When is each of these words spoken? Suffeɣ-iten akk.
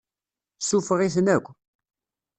Suffeɣ-iten 0.61 1.27
akk. 1.35 1.45